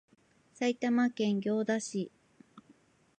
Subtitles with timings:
[0.55, 2.11] 埼玉県行田市